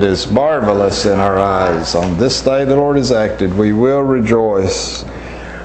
It 0.00 0.04
is 0.04 0.30
marvelous 0.30 1.04
in 1.04 1.20
our 1.20 1.38
eyes. 1.38 1.94
On 1.94 2.16
this 2.16 2.40
day 2.40 2.64
the 2.64 2.74
Lord 2.74 2.96
has 2.96 3.12
acted, 3.12 3.52
we 3.52 3.74
will 3.74 4.00
rejoice 4.00 5.04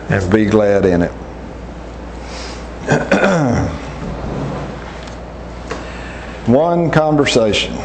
and 0.10 0.30
be 0.30 0.44
glad 0.44 0.84
in 0.84 1.04
it. 1.04 1.12
One 6.48 6.92
conversation. 6.92 7.76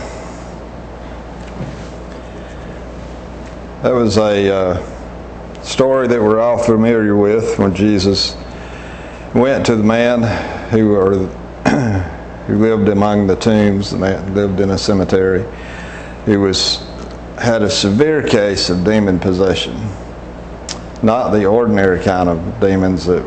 That 3.83 3.95
was 3.95 4.19
a 4.19 4.53
uh, 4.53 5.63
story 5.63 6.09
that 6.09 6.21
we're 6.21 6.41
all 6.41 6.59
familiar 6.59 7.15
with 7.15 7.61
when 7.61 7.77
Jesus 7.77 8.35
went 9.35 9.65
to 9.67 9.77
the 9.77 9.85
man 9.85 10.23
who, 10.71 10.97
or, 10.97 11.15
who 12.49 12.59
lived 12.59 12.89
among 12.89 13.29
the 13.29 13.37
tombs, 13.37 13.93
the 13.93 13.99
man 13.99 14.35
lived 14.35 14.59
in 14.59 14.71
a 14.71 14.79
cemetery, 14.79 15.47
who 16.25 16.41
was 16.41 16.87
had 17.39 17.63
a 17.63 17.71
severe 17.71 18.23
case 18.23 18.69
of 18.69 18.85
demon 18.85 19.19
possession. 19.19 19.75
Not 21.03 21.31
the 21.31 21.47
ordinary 21.47 22.03
kind 22.03 22.29
of 22.29 22.61
demons 22.61 23.07
that 23.07 23.25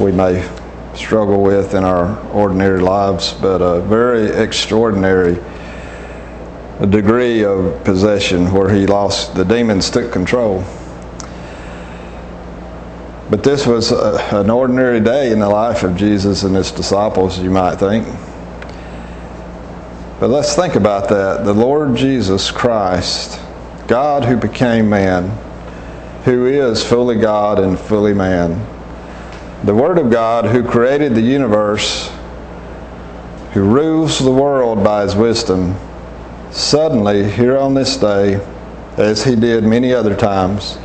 we 0.00 0.12
may 0.12 0.48
struggle 0.94 1.42
with 1.42 1.74
in 1.74 1.84
our 1.84 2.18
ordinary 2.30 2.80
lives, 2.80 3.34
but 3.34 3.60
a 3.60 3.80
very 3.82 4.28
extraordinary 4.28 5.38
degree 6.88 7.44
of 7.44 7.84
possession 7.84 8.52
where 8.52 8.72
he 8.72 8.86
lost, 8.86 9.34
the 9.34 9.44
demons 9.44 9.90
took 9.90 10.12
control. 10.12 10.64
But 13.30 13.42
this 13.42 13.66
was 13.66 13.92
a, 13.92 14.16
an 14.30 14.48
ordinary 14.48 15.00
day 15.00 15.30
in 15.32 15.38
the 15.38 15.48
life 15.48 15.82
of 15.82 15.96
Jesus 15.96 16.44
and 16.44 16.56
his 16.56 16.70
disciples, 16.70 17.38
you 17.38 17.50
might 17.50 17.76
think. 17.76 18.06
But 20.20 20.30
let's 20.30 20.56
think 20.56 20.74
about 20.74 21.08
that. 21.10 21.44
The 21.44 21.52
Lord 21.52 21.94
Jesus 21.94 22.50
Christ, 22.50 23.40
God 23.86 24.24
who 24.24 24.36
became 24.36 24.88
man, 24.88 25.30
who 26.24 26.46
is 26.46 26.84
fully 26.84 27.16
God 27.16 27.60
and 27.60 27.78
fully 27.78 28.12
man, 28.12 28.66
the 29.62 29.74
Word 29.74 29.96
of 29.96 30.10
God 30.10 30.46
who 30.46 30.64
created 30.64 31.14
the 31.14 31.20
universe, 31.20 32.10
who 33.52 33.62
rules 33.62 34.18
the 34.18 34.30
world 34.30 34.82
by 34.82 35.02
his 35.02 35.14
wisdom, 35.14 35.76
suddenly, 36.50 37.30
here 37.30 37.56
on 37.56 37.74
this 37.74 37.96
day, 37.96 38.44
as 38.96 39.22
he 39.22 39.36
did 39.36 39.62
many 39.62 39.94
other 39.94 40.16
times, 40.16 40.78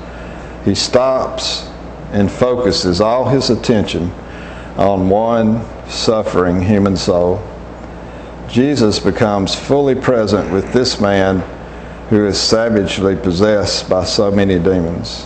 he 0.64 0.76
stops 0.76 1.70
and 2.12 2.32
focuses 2.32 3.02
all 3.02 3.28
his 3.28 3.50
attention 3.50 4.12
on 4.78 5.10
one 5.10 5.66
suffering 5.90 6.62
human 6.62 6.96
soul. 6.96 7.42
Jesus 8.54 9.00
becomes 9.00 9.56
fully 9.56 9.96
present 9.96 10.54
with 10.54 10.72
this 10.74 11.02
man 11.02 11.40
who 12.10 12.28
is 12.28 12.40
savagely 12.40 13.16
possessed 13.16 13.90
by 13.90 14.04
so 14.04 14.30
many 14.30 14.60
demons. 14.60 15.26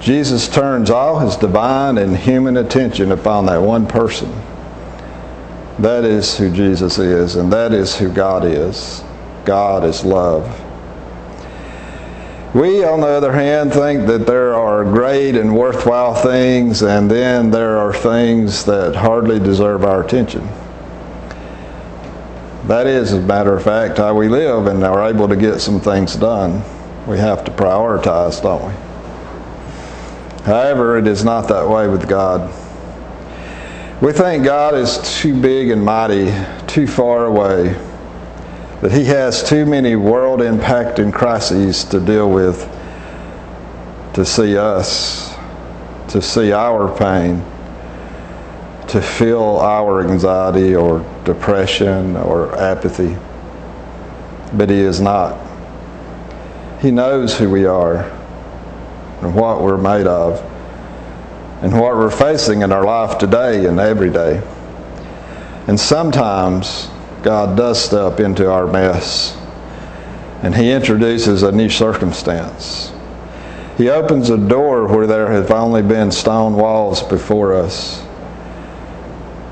Jesus 0.00 0.48
turns 0.48 0.90
all 0.90 1.18
his 1.18 1.34
divine 1.34 1.98
and 1.98 2.16
human 2.16 2.58
attention 2.58 3.10
upon 3.10 3.46
that 3.46 3.60
one 3.60 3.84
person. 3.84 4.32
That 5.80 6.04
is 6.04 6.38
who 6.38 6.52
Jesus 6.52 7.00
is, 7.00 7.34
and 7.34 7.52
that 7.52 7.72
is 7.72 7.98
who 7.98 8.12
God 8.12 8.44
is. 8.44 9.02
God 9.44 9.82
is 9.82 10.04
love. 10.04 10.46
We, 12.54 12.84
on 12.84 13.00
the 13.00 13.08
other 13.08 13.32
hand, 13.32 13.72
think 13.72 14.06
that 14.06 14.24
there 14.24 14.54
are 14.54 14.84
great 14.84 15.34
and 15.34 15.52
worthwhile 15.52 16.14
things, 16.14 16.80
and 16.82 17.10
then 17.10 17.50
there 17.50 17.76
are 17.76 17.92
things 17.92 18.64
that 18.66 18.94
hardly 18.94 19.40
deserve 19.40 19.84
our 19.84 20.04
attention. 20.04 20.48
That 22.66 22.86
is, 22.86 23.12
as 23.12 23.18
a 23.18 23.22
matter 23.22 23.56
of 23.56 23.62
fact, 23.62 23.98
how 23.98 24.14
we 24.14 24.28
live 24.28 24.66
and 24.66 24.84
are 24.84 25.08
able 25.08 25.28
to 25.28 25.36
get 25.36 25.60
some 25.60 25.80
things 25.80 26.16
done. 26.16 26.62
We 27.06 27.18
have 27.18 27.44
to 27.44 27.50
prioritize, 27.50 28.42
don't 28.42 28.66
we? 28.66 28.74
However, 30.44 30.98
it 30.98 31.06
is 31.06 31.24
not 31.24 31.48
that 31.48 31.68
way 31.68 31.88
with 31.88 32.08
God. 32.08 32.52
We 34.02 34.12
think 34.12 34.44
God 34.44 34.74
is 34.74 34.98
too 35.20 35.40
big 35.40 35.70
and 35.70 35.84
mighty, 35.84 36.32
too 36.66 36.86
far 36.86 37.26
away, 37.26 37.74
that 38.80 38.92
He 38.92 39.04
has 39.04 39.42
too 39.42 39.66
many 39.66 39.96
world 39.96 40.40
impacting 40.40 41.12
crises 41.12 41.84
to 41.84 42.00
deal 42.00 42.30
with 42.30 42.68
to 44.18 44.24
see 44.24 44.56
us, 44.56 45.34
to 46.08 46.20
see 46.20 46.52
our 46.52 46.92
pain, 46.98 47.44
to 48.88 49.02
feel 49.02 49.58
our 49.60 50.06
anxiety 50.08 50.74
or 50.74 51.04
depression 51.24 52.16
or 52.16 52.56
apathy. 52.58 53.16
But 54.54 54.70
He 54.70 54.80
is 54.80 55.00
not. 55.00 55.38
He 56.80 56.90
knows 56.90 57.36
who 57.36 57.50
we 57.50 57.66
are 57.66 58.04
and 59.20 59.34
what 59.34 59.62
we're 59.62 59.76
made 59.76 60.06
of 60.06 60.40
and 61.62 61.72
what 61.72 61.96
we're 61.96 62.10
facing 62.10 62.62
in 62.62 62.72
our 62.72 62.84
life 62.84 63.18
today 63.18 63.66
and 63.66 63.80
every 63.80 64.10
day. 64.10 64.42
And 65.66 65.78
sometimes 65.78 66.88
God 67.22 67.56
does 67.56 67.82
step 67.82 68.20
into 68.20 68.50
our 68.50 68.66
mess 68.66 69.36
and 70.42 70.54
He 70.54 70.70
introduces 70.70 71.42
a 71.42 71.52
new 71.52 71.68
circumstance. 71.68 72.92
He 73.76 73.90
opens 73.90 74.30
a 74.30 74.38
door 74.38 74.86
where 74.86 75.06
there 75.06 75.30
have 75.32 75.50
only 75.50 75.82
been 75.82 76.10
stone 76.10 76.54
walls 76.54 77.02
before 77.02 77.54
us. 77.54 78.04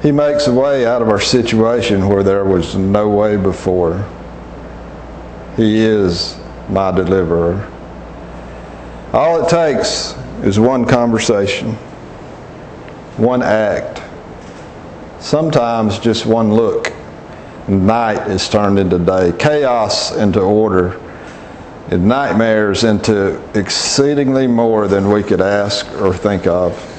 He 0.06 0.12
makes 0.12 0.46
a 0.46 0.52
way 0.52 0.86
out 0.86 1.02
of 1.02 1.08
our 1.08 1.18
situation 1.18 2.06
where 2.06 2.22
there 2.22 2.44
was 2.44 2.76
no 2.76 3.08
way 3.08 3.36
before. 3.36 4.08
He 5.56 5.80
is 5.80 6.38
my 6.68 6.92
deliverer. 6.92 7.68
All 9.12 9.44
it 9.44 9.48
takes 9.48 10.14
is 10.44 10.60
one 10.60 10.84
conversation, 10.84 11.72
one 13.16 13.42
act, 13.42 14.00
sometimes 15.18 15.98
just 15.98 16.24
one 16.24 16.54
look. 16.54 16.92
Night 17.66 18.30
is 18.30 18.48
turned 18.48 18.78
into 18.78 19.00
day, 19.00 19.32
chaos 19.36 20.14
into 20.14 20.38
order, 20.38 21.00
and 21.90 22.06
nightmares 22.06 22.84
into 22.84 23.42
exceedingly 23.58 24.46
more 24.46 24.86
than 24.86 25.10
we 25.10 25.24
could 25.24 25.40
ask 25.40 25.84
or 26.00 26.14
think 26.14 26.46
of. 26.46 26.95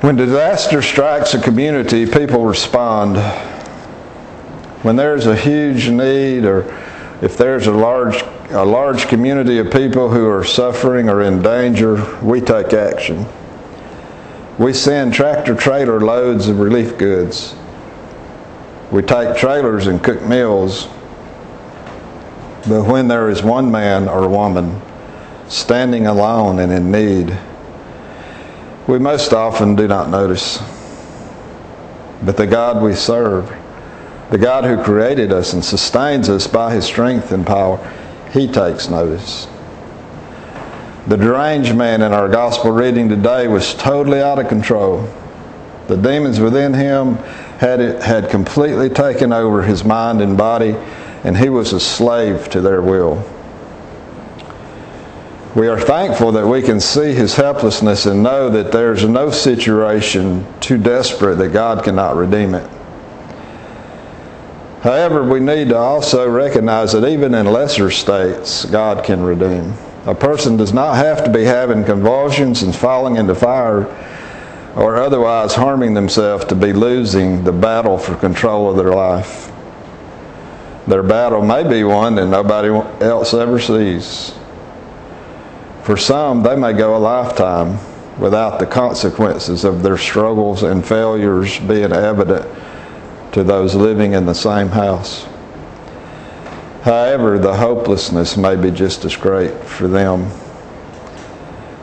When 0.00 0.16
disaster 0.16 0.82
strikes 0.82 1.34
a 1.34 1.40
community, 1.40 2.06
people 2.06 2.44
respond. 2.44 3.16
When 4.82 4.96
there's 4.96 5.26
a 5.26 5.34
huge 5.34 5.88
need 5.88 6.44
or 6.44 6.64
if 7.22 7.36
there's 7.38 7.66
a 7.66 7.72
large 7.72 8.22
a 8.50 8.64
large 8.64 9.08
community 9.08 9.58
of 9.58 9.72
people 9.72 10.08
who 10.08 10.28
are 10.28 10.44
suffering 10.44 11.08
or 11.08 11.22
in 11.22 11.42
danger, 11.42 12.16
we 12.22 12.40
take 12.40 12.72
action. 12.72 13.26
We 14.58 14.72
send 14.72 15.14
tractor 15.14 15.54
trailer 15.54 16.00
loads 16.00 16.48
of 16.48 16.60
relief 16.60 16.96
goods. 16.96 17.56
We 18.92 19.02
take 19.02 19.36
trailers 19.36 19.88
and 19.88 20.02
cook 20.02 20.22
meals. 20.22 20.84
But 22.68 22.84
when 22.84 23.08
there 23.08 23.28
is 23.28 23.42
one 23.42 23.70
man 23.70 24.08
or 24.08 24.28
woman 24.28 24.80
standing 25.48 26.06
alone 26.06 26.58
and 26.60 26.72
in 26.72 26.90
need, 26.90 27.36
we 28.86 28.98
most 28.98 29.32
often 29.32 29.74
do 29.74 29.88
not 29.88 30.10
notice. 30.10 30.58
But 32.22 32.36
the 32.36 32.46
God 32.46 32.82
we 32.82 32.94
serve, 32.94 33.52
the 34.30 34.38
God 34.38 34.64
who 34.64 34.82
created 34.82 35.32
us 35.32 35.52
and 35.52 35.64
sustains 35.64 36.28
us 36.28 36.46
by 36.46 36.74
his 36.74 36.84
strength 36.84 37.32
and 37.32 37.46
power, 37.46 37.78
he 38.32 38.46
takes 38.46 38.88
notice. 38.88 39.46
The 41.06 41.16
deranged 41.16 41.76
man 41.76 42.02
in 42.02 42.12
our 42.12 42.28
gospel 42.28 42.72
reading 42.72 43.08
today 43.08 43.46
was 43.46 43.74
totally 43.74 44.20
out 44.20 44.38
of 44.38 44.48
control. 44.48 45.08
The 45.86 45.96
demons 45.96 46.40
within 46.40 46.74
him 46.74 47.16
had, 47.58 47.80
had 48.02 48.28
completely 48.28 48.88
taken 48.88 49.32
over 49.32 49.62
his 49.62 49.84
mind 49.84 50.20
and 50.20 50.36
body, 50.36 50.74
and 51.22 51.36
he 51.36 51.48
was 51.48 51.72
a 51.72 51.80
slave 51.80 52.48
to 52.50 52.60
their 52.60 52.82
will. 52.82 53.24
We 55.56 55.68
are 55.68 55.80
thankful 55.80 56.32
that 56.32 56.46
we 56.46 56.60
can 56.60 56.80
see 56.80 57.14
his 57.14 57.34
helplessness 57.34 58.04
and 58.04 58.22
know 58.22 58.50
that 58.50 58.72
there's 58.72 59.08
no 59.08 59.30
situation 59.30 60.46
too 60.60 60.76
desperate 60.76 61.36
that 61.36 61.54
God 61.54 61.82
cannot 61.82 62.14
redeem 62.14 62.54
it. 62.54 62.68
However, 64.82 65.24
we 65.24 65.40
need 65.40 65.70
to 65.70 65.76
also 65.78 66.28
recognize 66.28 66.92
that 66.92 67.08
even 67.08 67.32
in 67.32 67.46
lesser 67.46 67.90
states, 67.90 68.66
God 68.66 69.02
can 69.02 69.22
redeem. 69.22 69.72
A 70.04 70.14
person 70.14 70.58
does 70.58 70.74
not 70.74 70.96
have 70.96 71.24
to 71.24 71.30
be 71.30 71.44
having 71.44 71.84
convulsions 71.84 72.62
and 72.62 72.76
falling 72.76 73.16
into 73.16 73.34
fire 73.34 73.86
or 74.76 74.96
otherwise 74.96 75.54
harming 75.54 75.94
themselves 75.94 76.44
to 76.44 76.54
be 76.54 76.74
losing 76.74 77.44
the 77.44 77.52
battle 77.52 77.96
for 77.96 78.14
control 78.16 78.68
of 78.68 78.76
their 78.76 78.92
life. 78.92 79.50
Their 80.86 81.02
battle 81.02 81.40
may 81.40 81.66
be 81.66 81.82
one 81.82 82.14
that 82.16 82.26
nobody 82.26 82.68
else 83.02 83.32
ever 83.32 83.58
sees. 83.58 84.34
For 85.86 85.96
some, 85.96 86.42
they 86.42 86.56
may 86.56 86.72
go 86.72 86.96
a 86.96 86.98
lifetime 86.98 87.78
without 88.18 88.58
the 88.58 88.66
consequences 88.66 89.62
of 89.62 89.84
their 89.84 89.96
struggles 89.96 90.64
and 90.64 90.84
failures 90.84 91.60
being 91.60 91.92
evident 91.92 92.44
to 93.30 93.44
those 93.44 93.76
living 93.76 94.14
in 94.14 94.26
the 94.26 94.34
same 94.34 94.66
house. 94.66 95.28
However, 96.82 97.38
the 97.38 97.54
hopelessness 97.54 98.36
may 98.36 98.56
be 98.56 98.72
just 98.72 99.04
as 99.04 99.14
great 99.14 99.54
for 99.62 99.86
them. 99.86 100.28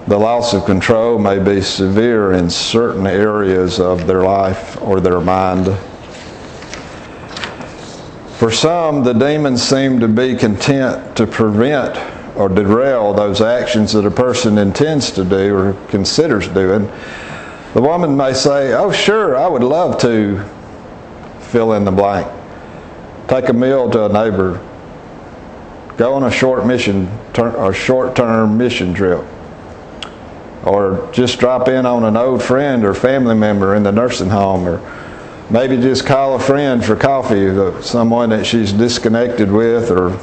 The 0.07 0.19
loss 0.19 0.53
of 0.53 0.65
control 0.65 1.17
may 1.17 1.39
be 1.39 1.61
severe 1.61 2.33
in 2.33 2.49
certain 2.49 3.07
areas 3.07 3.79
of 3.79 4.05
their 4.05 4.23
life 4.23 4.81
or 4.81 4.99
their 4.99 5.21
mind. 5.21 5.67
For 8.37 8.51
some, 8.51 9.05
the 9.05 9.13
demons 9.13 9.63
seem 9.63 10.01
to 10.01 10.09
be 10.09 10.35
content 10.35 11.15
to 11.15 11.25
prevent 11.25 11.95
or 12.35 12.49
derail 12.49 13.13
those 13.13 13.41
actions 13.41 13.93
that 13.93 14.05
a 14.05 14.11
person 14.11 14.57
intends 14.57 15.11
to 15.11 15.23
do 15.23 15.55
or 15.55 15.73
considers 15.89 16.47
doing. 16.47 16.91
The 17.73 17.81
woman 17.81 18.15
may 18.15 18.33
say, 18.33 18.73
Oh, 18.73 18.91
sure, 18.91 19.37
I 19.37 19.47
would 19.47 19.63
love 19.63 19.99
to 20.01 20.43
fill 21.39 21.73
in 21.73 21.85
the 21.85 21.91
blank. 21.91 22.27
Take 23.27 23.49
a 23.49 23.53
meal 23.53 23.89
to 23.91 24.05
a 24.05 24.09
neighbor. 24.09 24.61
Go 25.97 26.13
on 26.13 26.23
a 26.23 26.31
short 26.31 26.65
mission 26.65 27.07
or 27.37 27.73
short 27.73 28.15
term 28.15 28.57
mission 28.57 28.93
trip. 28.93 29.23
Or 30.63 31.09
just 31.11 31.39
drop 31.39 31.67
in 31.67 31.85
on 31.85 32.03
an 32.03 32.15
old 32.15 32.41
friend 32.41 32.85
or 32.85 32.93
family 32.93 33.35
member 33.35 33.75
in 33.75 33.83
the 33.83 33.91
nursing 33.91 34.29
home 34.29 34.67
or 34.67 34.79
maybe 35.49 35.77
just 35.77 36.05
call 36.05 36.35
a 36.35 36.39
friend 36.39 36.83
for 36.83 36.95
coffee, 36.95 37.49
uh, 37.49 37.79
someone 37.81 38.29
that 38.29 38.45
she's 38.45 38.71
disconnected 38.73 39.51
with, 39.51 39.91
or 39.91 40.17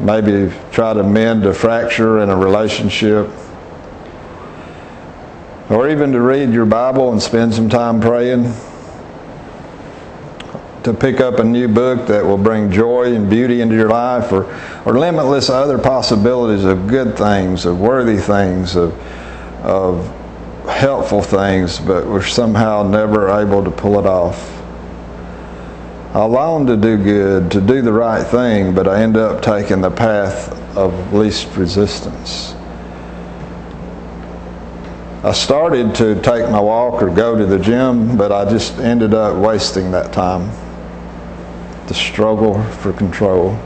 maybe 0.00 0.52
try 0.72 0.92
to 0.92 1.02
mend 1.02 1.46
a 1.46 1.54
fracture 1.54 2.20
in 2.20 2.30
a 2.30 2.36
relationship, 2.36 3.28
or 5.70 5.88
even 5.88 6.12
to 6.12 6.20
read 6.20 6.52
your 6.52 6.66
Bible 6.66 7.12
and 7.12 7.22
spend 7.22 7.54
some 7.54 7.68
time 7.68 8.00
praying, 8.00 8.52
to 10.82 10.92
pick 10.92 11.20
up 11.20 11.38
a 11.38 11.44
new 11.44 11.66
book 11.66 12.06
that 12.06 12.24
will 12.24 12.36
bring 12.36 12.70
joy 12.70 13.14
and 13.14 13.30
beauty 13.30 13.62
into 13.62 13.74
your 13.74 13.88
life, 13.88 14.30
or, 14.32 14.44
or 14.84 14.98
limitless 14.98 15.48
other 15.48 15.78
possibilities 15.78 16.64
of 16.64 16.86
good 16.86 17.16
things, 17.16 17.64
of 17.64 17.80
worthy 17.80 18.18
things, 18.18 18.76
of, 18.76 18.92
of 19.64 20.06
helpful 20.68 21.22
things, 21.22 21.78
but 21.78 22.06
we're 22.06 22.22
somehow 22.22 22.82
never 22.82 23.30
able 23.30 23.64
to 23.64 23.70
pull 23.70 23.98
it 23.98 24.06
off. 24.06 24.63
I 26.14 26.22
long 26.26 26.68
to 26.68 26.76
do 26.76 26.96
good, 26.96 27.50
to 27.50 27.60
do 27.60 27.82
the 27.82 27.92
right 27.92 28.24
thing, 28.24 28.72
but 28.72 28.86
I 28.86 29.02
end 29.02 29.16
up 29.16 29.42
taking 29.42 29.80
the 29.80 29.90
path 29.90 30.52
of 30.76 31.12
least 31.12 31.56
resistance. 31.56 32.54
I 35.24 35.32
started 35.32 35.92
to 35.96 36.14
take 36.22 36.48
my 36.50 36.60
walk 36.60 37.02
or 37.02 37.10
go 37.10 37.36
to 37.36 37.44
the 37.44 37.58
gym, 37.58 38.16
but 38.16 38.30
I 38.30 38.48
just 38.48 38.78
ended 38.78 39.12
up 39.12 39.36
wasting 39.38 39.90
that 39.90 40.12
time. 40.12 40.52
The 41.88 41.94
struggle 41.94 42.62
for 42.74 42.92
control. 42.92 43.58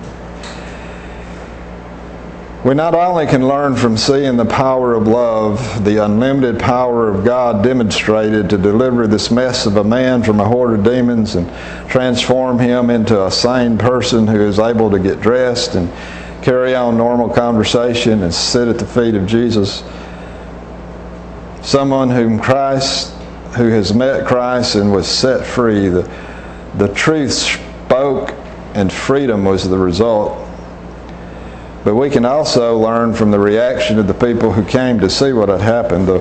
We 2.69 2.75
not 2.75 2.95
only 2.95 3.27
can 3.27 3.49
learn 3.49 3.77
from 3.77 3.97
seeing 3.97 4.37
the 4.37 4.45
power 4.45 4.93
of 4.93 5.09
love, 5.09 5.87
the 5.87 6.05
unlimited 6.05 6.61
power 6.61 7.09
of 7.09 7.25
God 7.25 7.65
demonstrated 7.65 8.51
to 8.51 8.59
deliver 8.59 9.07
this 9.07 9.31
mess 9.31 9.65
of 9.65 9.79
a 9.79 9.85
man 9.85 10.23
from 10.23 10.39
a 10.39 10.45
horde 10.45 10.79
of 10.79 10.85
demons 10.85 11.35
and 11.35 11.51
transform 11.89 12.59
him 12.59 12.91
into 12.91 13.25
a 13.25 13.31
sane 13.31 13.79
person 13.79 14.27
who 14.27 14.43
is 14.43 14.59
able 14.59 14.91
to 14.91 14.99
get 14.99 15.19
dressed 15.23 15.77
and 15.77 15.91
carry 16.43 16.75
on 16.75 16.99
normal 16.99 17.31
conversation 17.31 18.23
and 18.23 18.35
sit 18.35 18.69
at 18.69 18.79
the 18.79 18.87
feet 18.87 19.15
of 19.15 19.27
Jesus. 19.27 19.83
Someone 21.63 22.11
whom 22.11 22.39
Christ, 22.39 23.15
who 23.57 23.71
has 23.71 23.95
met 23.95 24.27
Christ 24.27 24.75
and 24.75 24.93
was 24.93 25.09
set 25.09 25.47
free, 25.47 25.89
the, 25.89 26.03
the 26.75 26.93
truth 26.93 27.33
spoke 27.33 28.35
and 28.75 28.93
freedom 28.93 29.47
was 29.47 29.67
the 29.67 29.79
result 29.79 30.48
but 31.85 31.95
we 31.95 32.11
can 32.11 32.25
also 32.25 32.77
learn 32.79 33.15
from 33.15 33.31
the 33.31 33.39
reaction 33.39 33.99
of 33.99 34.07
the 34.07 34.15
people 34.15 34.53
who 34.53 34.65
came 34.65 34.99
to 35.01 35.09
see 35.09 35.33
what 35.33 35.49
had 35.49 35.61
happened. 35.61 36.09
The, 36.09 36.19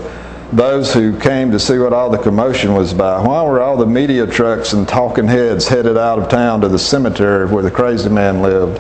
those 0.54 0.94
who 0.94 1.18
came 1.20 1.52
to 1.52 1.60
see 1.60 1.78
what 1.78 1.92
all 1.92 2.10
the 2.10 2.18
commotion 2.18 2.74
was 2.74 2.94
about. 2.94 3.26
Why 3.28 3.44
were 3.44 3.62
all 3.62 3.76
the 3.76 3.86
media 3.86 4.26
trucks 4.26 4.74
and 4.74 4.88
talking 4.88 5.28
heads 5.28 5.68
headed 5.68 5.98
out 5.98 6.20
of 6.20 6.30
town 6.30 6.62
to 6.62 6.70
the 6.70 6.80
cemetery 6.80 7.46
where 7.48 7.64
the 7.64 7.72
crazy 7.72 8.10
man 8.10 8.42
lived? 8.42 8.80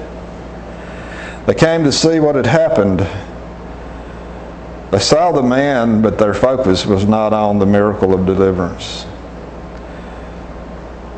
They 1.45 1.56
came 1.56 1.83
to 1.83 1.91
see 1.91 2.19
what 2.19 2.35
had 2.35 2.45
happened. 2.45 3.00
They 4.91 5.00
saw 5.00 5.33
the 5.33 5.44
man, 5.44 6.01
but 6.01 6.18
their 6.18 6.33
focus 6.33 6.85
was 6.85 7.06
not 7.06 7.33
on 7.33 7.59
the 7.59 7.65
miracle 7.65 8.13
of 8.13 8.25
deliverance. 8.25 9.06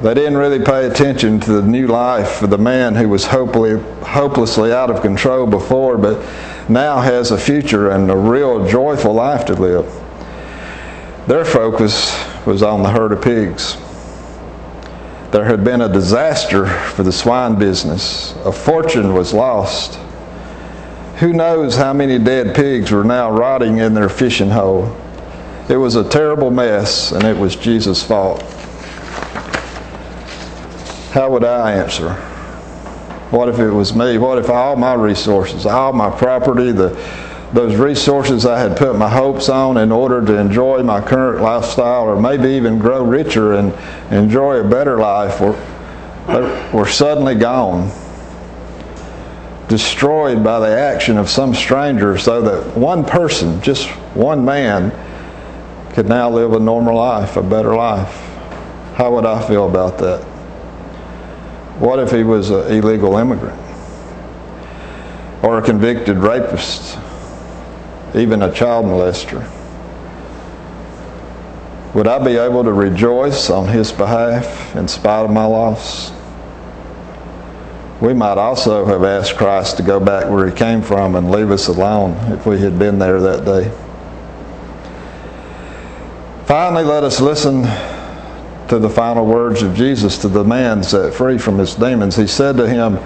They 0.02 0.14
didn't 0.14 0.38
really 0.38 0.64
pay 0.64 0.88
attention 0.88 1.42
to 1.42 1.52
the 1.52 1.62
new 1.62 1.88
life 1.88 2.42
of 2.42 2.50
the 2.50 2.58
man 2.58 2.96
who 2.96 3.10
was 3.10 3.26
hopefully, 3.26 3.82
hopelessly 4.02 4.72
out 4.72 4.90
of 4.90 5.02
control 5.02 5.46
before, 5.46 5.98
but 5.98 6.26
now 6.70 7.02
has 7.02 7.32
a 7.32 7.38
future 7.38 7.90
and 7.90 8.10
a 8.10 8.16
real 8.16 8.66
joyful 8.66 9.14
life 9.14 9.46
to 9.46 9.56
live. 9.56 9.86
Their 11.28 11.44
focus 11.44 12.18
was 12.46 12.64
on 12.64 12.82
the 12.82 12.90
herd 12.90 13.12
of 13.12 13.22
pigs. 13.22 13.76
There 15.32 15.44
had 15.44 15.66
been 15.66 15.82
a 15.82 15.92
disaster 15.92 16.66
for 16.66 17.04
the 17.04 17.12
swine 17.12 17.60
business. 17.60 18.34
A 18.46 18.54
fortune 18.54 19.14
was 19.14 19.34
lost. 19.34 20.00
Who 21.18 21.34
knows 21.34 21.76
how 21.76 21.92
many 21.92 22.18
dead 22.18 22.56
pigs 22.56 22.90
were 22.90 23.04
now 23.04 23.30
rotting 23.30 23.80
in 23.80 23.94
their 23.94 24.08
fishing 24.08 24.50
hole? 24.50 24.96
It 25.68 25.76
was 25.76 25.96
a 25.96 26.08
terrible 26.08 26.52
mess, 26.52 27.12
and 27.12 27.26
it 27.26 27.38
was 27.38 27.58
Jesus' 27.58 28.02
fault. 28.02 28.42
How 31.12 31.32
would 31.32 31.44
I 31.44 31.74
answer? 31.74 32.14
What 33.32 33.50
if 33.50 33.58
it 33.58 33.72
was 33.72 33.96
me? 33.96 34.20
What 34.20 34.38
if 34.38 34.50
all 34.50 34.76
my 34.76 34.94
resources, 34.94 35.66
all 35.66 35.92
my 35.92 36.12
property, 36.12 36.72
the, 36.72 36.90
those 37.52 37.76
resources 37.76 38.46
I 38.46 38.60
had 38.60 38.78
put 38.78 38.96
my 38.96 39.10
hopes 39.10 39.50
on 39.50 39.78
in 39.78 39.92
order 39.92 40.24
to 40.24 40.38
enjoy 40.38 40.84
my 40.84 41.02
current 41.02 41.42
lifestyle 41.42 42.04
or 42.04 42.20
maybe 42.20 42.50
even 42.50 42.78
grow 42.78 43.04
richer 43.04 43.54
and 43.54 43.74
enjoy 44.12 44.58
a 44.58 44.64
better 44.64 45.00
life 45.00 45.42
were, 45.42 45.58
were 46.72 46.88
suddenly 46.88 47.34
gone? 47.34 47.92
Destroyed 49.68 50.44
by 50.44 50.60
the 50.60 50.78
action 50.78 51.18
of 51.18 51.28
some 51.28 51.56
stranger 51.56 52.20
so 52.20 52.42
that 52.42 52.78
one 52.78 53.04
person, 53.04 53.60
just 53.64 53.88
one 54.14 54.46
man, 54.46 54.92
could 55.94 56.08
now 56.08 56.30
live 56.30 56.54
a 56.54 56.60
normal 56.60 56.96
life, 56.96 57.36
a 57.36 57.42
better 57.42 57.76
life. 57.76 58.14
How 58.94 59.12
would 59.16 59.26
I 59.26 59.48
feel 59.48 59.68
about 59.68 59.98
that? 60.00 60.29
What 61.80 62.00
if 62.00 62.12
he 62.12 62.24
was 62.24 62.50
an 62.50 62.72
illegal 62.74 63.16
immigrant? 63.18 63.60
Or 65.42 65.58
a 65.58 65.62
convicted 65.62 66.18
rapist? 66.18 67.00
Even 68.14 68.42
a 68.42 68.52
child 68.52 68.86
molester? 68.86 69.50
Would 71.94 72.08
I 72.08 72.24
be 72.24 72.36
able 72.36 72.66
to 72.66 72.74
rejoice 72.74 73.50
on 73.50 73.68
his 73.68 73.94
behalf 73.94 74.76
in 74.76 74.90
spite 74.90 75.24
of 75.24 75.32
my 75.32 75.46
loss? 75.46 76.12
We 78.02 78.14
might 78.14 78.38
also 78.38 78.86
have 78.86 79.04
asked 79.04 79.38
Christ 79.38 79.78
to 79.78 79.84
go 79.84 80.00
back 80.00 80.30
where 80.30 80.48
he 80.48 80.56
came 80.56 80.82
from 80.82 81.16
and 81.16 81.32
leave 81.32 81.50
us 81.50 81.68
alone 81.68 82.12
if 82.34 82.46
we 82.46 82.60
had 82.60 82.78
been 82.78 83.00
there 83.00 83.22
that 83.22 83.46
day. 83.46 83.72
Finally, 86.46 86.84
let 86.84 87.04
us 87.04 87.22
listen 87.22 87.64
to 88.70 88.78
the 88.78 88.90
final 88.90 89.26
words 89.26 89.64
of 89.64 89.76
Jesus 89.76 90.20
to 90.20 90.28
the 90.28 90.44
man 90.44 90.84
set 90.84 91.14
free 91.14 91.40
from 91.40 91.58
his 91.58 91.74
demons. 91.74 92.16
He 92.16 92.28
said 92.28 92.56
to 92.58 92.70
him, 92.70 93.00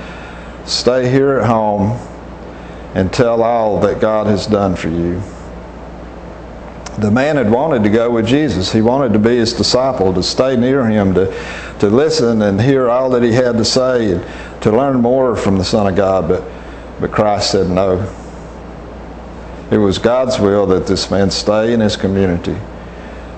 Stay 0.66 1.10
here 1.10 1.40
at 1.40 1.48
home 1.48 2.00
and 2.94 3.12
tell 3.12 3.42
all 3.42 3.80
that 3.80 4.00
God 4.00 4.28
has 4.28 4.46
done 4.46 4.76
for 4.76 4.90
you. 4.90 5.22
The 6.98 7.10
man 7.10 7.38
had 7.38 7.50
wanted 7.50 7.84
to 7.84 7.90
go 7.90 8.12
with 8.12 8.28
Jesus. 8.28 8.72
He 8.72 8.82
wanted 8.82 9.14
to 9.14 9.20
be 9.20 9.38
his 9.38 9.54
disciple, 9.54 10.14
to 10.14 10.22
stay 10.22 10.56
near 10.56 10.86
him, 10.86 11.14
to, 11.16 11.34
to 11.80 11.88
listen 11.88 12.42
and 12.44 12.62
hear 12.62 12.90
all 12.90 13.10
that 13.12 13.24
he 13.24 13.32
had 13.32 13.58
to 13.58 13.66
say, 13.66 14.12
and 14.12 14.62
to 14.62 14.72
learn 14.72 14.98
more 14.98 15.36
from 15.36 15.58
the 15.58 15.66
Son 15.66 15.88
of 15.88 15.96
God. 15.96 16.28
But, 16.28 16.44
but 17.00 17.12
Christ 17.12 17.52
said 17.52 17.70
no. 17.70 18.14
It 19.72 19.78
was 19.78 19.98
God's 19.98 20.40
will 20.40 20.68
that 20.68 20.86
this 20.88 21.10
man 21.10 21.32
stay 21.32 21.74
in 21.74 21.80
his 21.80 21.96
community 21.96 22.56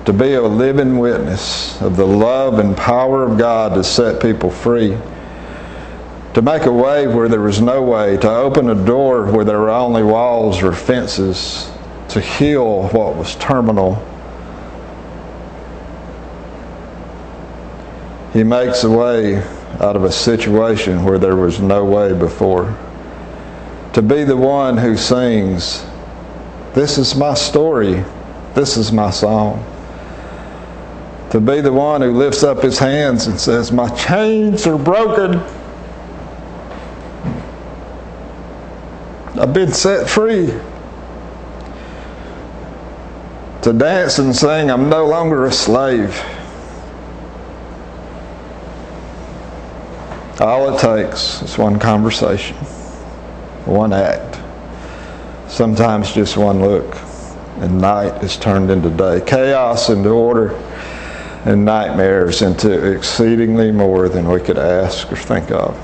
to 0.05 0.13
be 0.13 0.35
a 0.35 0.41
living 0.41 0.99
witness 0.99 1.81
of 1.81 1.97
the 1.97 2.05
love 2.05 2.59
and 2.59 2.77
power 2.77 3.23
of 3.23 3.39
God 3.39 3.73
to 3.73 3.83
set 3.83 4.21
people 4.21 4.51
free, 4.51 4.95
to 6.35 6.41
make 6.43 6.65
a 6.65 6.71
way 6.71 7.07
where 7.07 7.27
there 7.27 7.41
was 7.41 7.59
no 7.59 7.81
way, 7.81 8.15
to 8.17 8.29
open 8.29 8.69
a 8.69 8.85
door 8.85 9.25
where 9.31 9.43
there 9.43 9.59
were 9.59 9.71
only 9.71 10.03
walls 10.03 10.61
or 10.61 10.73
fences, 10.73 11.71
to 12.09 12.21
heal 12.21 12.87
what 12.89 13.15
was 13.15 13.35
terminal. 13.37 13.95
He 18.31 18.43
makes 18.43 18.83
a 18.83 18.91
way 18.91 19.37
out 19.79 19.95
of 19.95 20.03
a 20.03 20.11
situation 20.11 21.03
where 21.03 21.17
there 21.17 21.35
was 21.35 21.59
no 21.59 21.83
way 21.83 22.13
before. 22.13 22.77
To 23.93 24.03
be 24.03 24.23
the 24.23 24.37
one 24.37 24.77
who 24.77 24.97
sings, 24.97 25.83
This 26.75 26.99
is 26.99 27.15
my 27.15 27.33
story, 27.33 28.03
this 28.53 28.77
is 28.77 28.91
my 28.91 29.09
song 29.09 29.65
to 31.35 31.41
be 31.41 31.59
the 31.59 31.73
one 31.73 32.01
who 32.01 32.11
lifts 32.11 32.43
up 32.43 32.63
his 32.63 32.79
hands 32.79 33.27
and 33.27 33.37
says, 33.37 33.69
My 33.69 33.89
chains 33.93 34.65
are 34.65 34.77
broken. 34.77 35.35
I've 39.37 39.53
been 39.53 39.73
set 39.73 40.09
free. 40.09 40.53
To 43.63 43.73
dance 43.73 44.17
and 44.17 44.33
sing, 44.33 44.71
I'm 44.71 44.87
no 44.87 45.07
longer 45.07 45.43
a 45.43 45.51
slave. 45.51 46.17
All 50.39 50.73
it 50.73 50.79
takes 50.79 51.41
is 51.41 51.57
one 51.57 51.79
conversation, 51.79 52.55
one 53.65 53.91
act, 53.91 54.39
sometimes 55.51 56.13
just 56.13 56.37
one 56.37 56.61
look, 56.61 56.95
and 57.57 57.81
night 57.81 58.23
is 58.23 58.37
turned 58.37 58.71
into 58.71 58.89
day, 58.89 59.21
chaos 59.25 59.89
into 59.89 60.11
order, 60.11 60.57
and 61.45 61.63
nightmares 61.63 62.41
into 62.41 62.91
exceedingly 62.91 63.71
more 63.71 64.09
than 64.09 64.27
we 64.27 64.41
could 64.41 64.57
ask 64.57 65.11
or 65.11 65.15
think 65.15 65.51
of. 65.51 65.77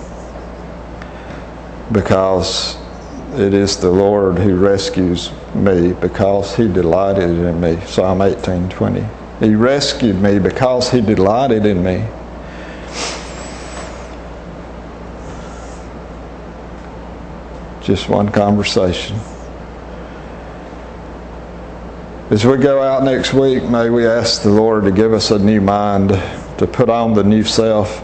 Because 1.92 2.78
it 3.34 3.54
is 3.54 3.78
the 3.78 3.92
Lord 3.92 4.40
who 4.40 4.56
rescues 4.56 5.32
me 5.54 5.94
because 5.94 6.56
he 6.56 6.68
delighted 6.68 7.30
in 7.30 7.62
me. 7.62 7.80
Psalm 7.86 8.20
18:20. 8.20 9.06
He 9.40 9.56
rescued 9.56 10.22
me 10.22 10.40
because 10.40 10.90
he 10.90 11.02
delighted 11.02 11.66
in 11.66 11.84
me. 11.84 12.06
Just 17.82 18.10
one 18.10 18.30
conversation. 18.30 19.18
As 22.32 22.46
we 22.46 22.56
go 22.56 22.82
out 22.82 23.04
next 23.04 23.34
week, 23.34 23.66
may 23.66 23.90
we 23.90 24.08
ask 24.08 24.42
the 24.42 24.50
Lord 24.50 24.86
to 24.86 24.92
give 24.92 25.12
us 25.12 25.32
a 25.32 25.38
new 25.38 25.60
mind, 25.60 26.12
to 26.60 26.66
put 26.66 26.90
on 26.90 27.14
the 27.14 27.26
new 27.26 27.44
self. 27.44 28.02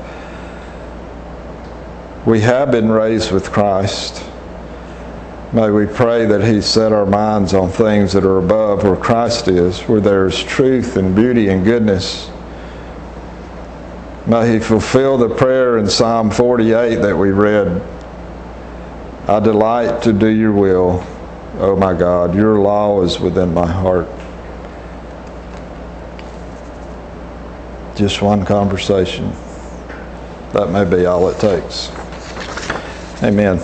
We 2.26 2.42
have 2.42 2.70
been 2.70 2.92
raised 2.92 3.32
with 3.32 3.54
Christ. 3.54 4.22
May 5.54 5.72
we 5.72 5.86
pray 5.86 6.26
that 6.26 6.44
He 6.44 6.60
set 6.60 6.92
our 6.92 7.06
minds 7.06 7.54
on 7.54 7.70
things 7.70 8.12
that 8.12 8.26
are 8.26 8.40
above 8.40 8.84
where 8.84 8.98
Christ 8.98 9.48
is, 9.48 9.80
where 9.84 10.02
there 10.02 10.28
is 10.28 10.44
truth 10.44 10.98
and 10.98 11.16
beauty 11.16 11.48
and 11.48 11.64
goodness. 11.64 12.30
May 14.26 14.56
He 14.56 14.60
fulfill 14.60 15.18
the 15.18 15.34
prayer 15.34 15.78
in 15.78 15.90
Psalm 15.90 16.32
48 16.32 16.96
that 16.96 17.18
we 17.18 17.32
read 17.32 17.82
I 19.30 19.40
delight 19.40 20.04
to 20.04 20.12
do 20.12 20.28
your 20.28 20.52
will, 20.52 21.02
oh 21.60 21.78
my 21.78 21.94
God. 21.94 22.36
Your 22.36 22.60
law 22.60 23.02
is 23.04 23.22
within 23.22 23.54
my 23.54 23.68
heart. 23.68 24.17
Just 27.98 28.22
one 28.22 28.46
conversation. 28.46 29.32
That 30.54 30.70
may 30.70 30.86
be 30.86 31.08
all 31.08 31.28
it 31.30 31.40
takes. 31.40 31.90
Amen. 33.24 33.58